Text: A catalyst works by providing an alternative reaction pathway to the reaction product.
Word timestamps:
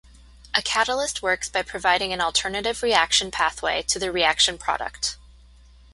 A 0.55 0.63
catalyst 0.63 1.21
works 1.21 1.47
by 1.47 1.61
providing 1.61 2.11
an 2.11 2.21
alternative 2.21 2.81
reaction 2.81 3.29
pathway 3.29 3.83
to 3.83 3.99
the 3.99 4.11
reaction 4.11 4.57
product. 4.57 5.15